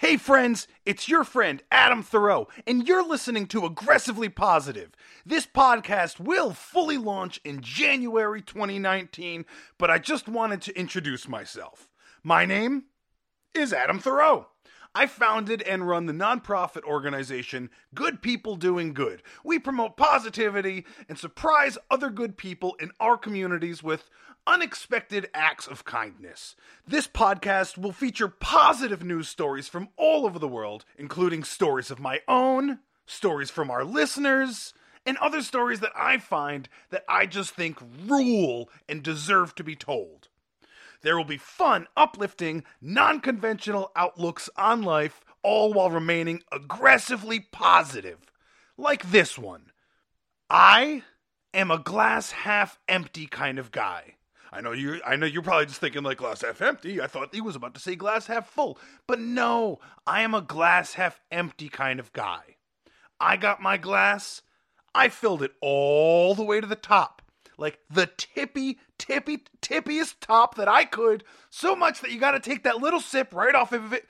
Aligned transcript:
Hey, 0.00 0.16
friends, 0.16 0.68
it's 0.86 1.08
your 1.08 1.24
friend 1.24 1.60
Adam 1.72 2.04
Thoreau, 2.04 2.46
and 2.68 2.86
you're 2.86 3.04
listening 3.04 3.48
to 3.48 3.66
Aggressively 3.66 4.28
Positive. 4.28 4.92
This 5.26 5.44
podcast 5.44 6.20
will 6.20 6.52
fully 6.52 6.96
launch 6.96 7.40
in 7.42 7.62
January 7.62 8.40
2019, 8.40 9.44
but 9.76 9.90
I 9.90 9.98
just 9.98 10.28
wanted 10.28 10.62
to 10.62 10.78
introduce 10.78 11.26
myself. 11.26 11.88
My 12.22 12.44
name 12.44 12.84
is 13.52 13.72
Adam 13.72 13.98
Thoreau. 13.98 14.46
I 14.94 15.08
founded 15.08 15.62
and 15.62 15.88
run 15.88 16.06
the 16.06 16.12
nonprofit 16.12 16.84
organization 16.84 17.68
Good 17.92 18.22
People 18.22 18.54
Doing 18.54 18.94
Good. 18.94 19.24
We 19.42 19.58
promote 19.58 19.96
positivity 19.96 20.86
and 21.08 21.18
surprise 21.18 21.76
other 21.90 22.08
good 22.08 22.36
people 22.36 22.76
in 22.78 22.92
our 23.00 23.16
communities 23.16 23.82
with 23.82 24.08
unexpected 24.48 25.28
acts 25.34 25.66
of 25.66 25.84
kindness. 25.84 26.56
This 26.86 27.06
podcast 27.06 27.76
will 27.76 27.92
feature 27.92 28.28
positive 28.28 29.04
news 29.04 29.28
stories 29.28 29.68
from 29.68 29.90
all 29.98 30.24
over 30.24 30.38
the 30.38 30.48
world, 30.48 30.86
including 30.96 31.44
stories 31.44 31.90
of 31.90 32.00
my 32.00 32.22
own, 32.26 32.78
stories 33.04 33.50
from 33.50 33.70
our 33.70 33.84
listeners, 33.84 34.72
and 35.04 35.18
other 35.18 35.42
stories 35.42 35.80
that 35.80 35.92
I 35.94 36.16
find 36.16 36.66
that 36.88 37.04
I 37.06 37.26
just 37.26 37.50
think 37.50 37.78
rule 38.06 38.70
and 38.88 39.02
deserve 39.02 39.54
to 39.56 39.64
be 39.64 39.76
told. 39.76 40.28
There 41.02 41.16
will 41.16 41.24
be 41.24 41.36
fun, 41.36 41.86
uplifting, 41.94 42.64
non 42.80 43.20
conventional 43.20 43.92
outlooks 43.94 44.48
on 44.56 44.80
life, 44.82 45.24
all 45.42 45.74
while 45.74 45.90
remaining 45.90 46.42
aggressively 46.50 47.40
positive. 47.52 48.32
Like 48.78 49.10
this 49.10 49.38
one 49.38 49.72
I 50.48 51.02
am 51.52 51.70
a 51.70 51.78
glass 51.78 52.30
half 52.30 52.78
empty 52.88 53.26
kind 53.26 53.58
of 53.58 53.70
guy. 53.70 54.14
I 54.52 54.60
know 54.60 54.72
you 54.72 55.00
I 55.04 55.16
know 55.16 55.26
you're 55.26 55.42
probably 55.42 55.66
just 55.66 55.80
thinking 55.80 56.02
like 56.02 56.18
glass 56.18 56.42
half 56.42 56.60
empty. 56.62 57.00
I 57.00 57.06
thought 57.06 57.34
he 57.34 57.40
was 57.40 57.56
about 57.56 57.74
to 57.74 57.80
say 57.80 57.96
glass 57.96 58.26
half 58.26 58.48
full. 58.48 58.78
But 59.06 59.20
no, 59.20 59.78
I 60.06 60.22
am 60.22 60.34
a 60.34 60.40
glass 60.40 60.94
half 60.94 61.20
empty 61.30 61.68
kind 61.68 62.00
of 62.00 62.12
guy. 62.12 62.56
I 63.20 63.36
got 63.36 63.60
my 63.60 63.76
glass, 63.76 64.42
I 64.94 65.08
filled 65.08 65.42
it 65.42 65.52
all 65.60 66.34
the 66.34 66.44
way 66.44 66.60
to 66.60 66.66
the 66.66 66.76
top. 66.76 67.22
Like 67.56 67.80
the 67.90 68.06
tippy, 68.06 68.78
tippy, 68.98 69.38
tippiest 69.60 70.20
top 70.20 70.54
that 70.54 70.68
I 70.68 70.84
could, 70.84 71.24
so 71.50 71.74
much 71.74 72.00
that 72.00 72.12
you 72.12 72.20
gotta 72.20 72.38
take 72.38 72.62
that 72.62 72.78
little 72.78 73.00
sip 73.00 73.34
right 73.34 73.54
off 73.54 73.72
of 73.72 73.92
it 73.92 74.06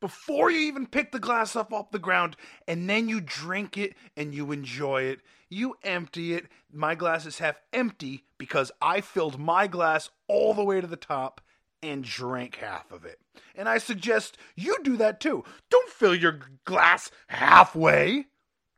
before 0.00 0.50
you 0.50 0.60
even 0.60 0.86
pick 0.86 1.12
the 1.12 1.18
glass 1.18 1.54
up 1.54 1.72
off 1.72 1.90
the 1.90 1.98
ground, 1.98 2.36
and 2.66 2.88
then 2.88 3.08
you 3.08 3.20
drink 3.20 3.76
it 3.76 3.94
and 4.16 4.34
you 4.34 4.52
enjoy 4.52 5.02
it. 5.02 5.20
You 5.48 5.76
empty 5.82 6.34
it. 6.34 6.46
My 6.72 6.94
glass 6.94 7.26
is 7.26 7.38
half 7.38 7.60
empty 7.72 8.24
because 8.38 8.72
I 8.80 9.00
filled 9.00 9.38
my 9.38 9.66
glass 9.66 10.10
all 10.28 10.54
the 10.54 10.64
way 10.64 10.80
to 10.80 10.86
the 10.86 10.96
top 10.96 11.40
and 11.82 12.04
drank 12.04 12.56
half 12.56 12.92
of 12.92 13.04
it. 13.04 13.18
And 13.54 13.68
I 13.68 13.78
suggest 13.78 14.36
you 14.54 14.76
do 14.82 14.96
that 14.98 15.20
too. 15.20 15.44
Don't 15.70 15.90
fill 15.90 16.14
your 16.14 16.40
glass 16.64 17.10
halfway. 17.26 18.26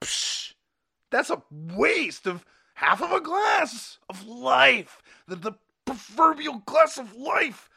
Psh, 0.00 0.54
that's 1.10 1.30
a 1.30 1.42
waste 1.50 2.26
of 2.26 2.44
half 2.74 3.02
of 3.02 3.12
a 3.12 3.20
glass 3.20 3.98
of 4.08 4.26
life. 4.26 5.02
The, 5.28 5.36
the 5.36 5.52
proverbial 5.84 6.62
glass 6.64 6.98
of 6.98 7.14
life 7.14 7.68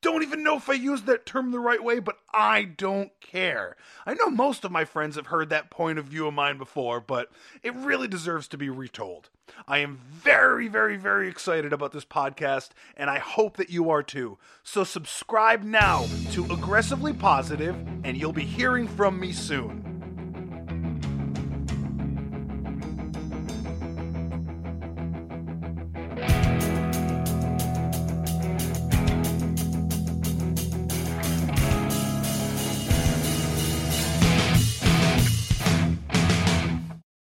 don't 0.00 0.22
even 0.22 0.42
know 0.42 0.56
if 0.56 0.68
I 0.68 0.74
used 0.74 1.06
that 1.06 1.26
term 1.26 1.50
the 1.50 1.58
right 1.58 1.82
way, 1.82 1.98
but 1.98 2.16
I 2.32 2.64
don't 2.64 3.10
care. 3.20 3.76
I 4.06 4.14
know 4.14 4.30
most 4.30 4.64
of 4.64 4.72
my 4.72 4.84
friends 4.84 5.16
have 5.16 5.26
heard 5.26 5.50
that 5.50 5.70
point 5.70 5.98
of 5.98 6.06
view 6.06 6.26
of 6.26 6.34
mine 6.34 6.58
before, 6.58 7.00
but 7.00 7.30
it 7.62 7.74
really 7.74 8.08
deserves 8.08 8.48
to 8.48 8.58
be 8.58 8.68
retold. 8.68 9.30
I 9.66 9.78
am 9.78 9.98
very, 10.10 10.68
very, 10.68 10.96
very 10.96 11.28
excited 11.28 11.72
about 11.72 11.92
this 11.92 12.04
podcast, 12.04 12.70
and 12.96 13.08
I 13.08 13.18
hope 13.18 13.56
that 13.56 13.70
you 13.70 13.90
are 13.90 14.02
too. 14.02 14.38
So 14.62 14.84
subscribe 14.84 15.62
now 15.62 16.06
to 16.32 16.44
Aggressively 16.44 17.12
Positive, 17.12 17.74
and 18.04 18.16
you'll 18.16 18.32
be 18.32 18.44
hearing 18.44 18.86
from 18.86 19.18
me 19.18 19.32
soon. 19.32 19.87